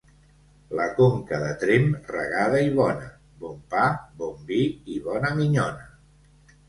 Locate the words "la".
0.79-0.85